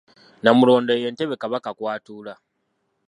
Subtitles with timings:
[0.39, 2.33] Nnamulondo ye ntebe Kabaka kw'atuula.